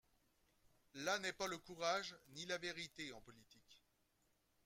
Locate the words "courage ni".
1.59-2.47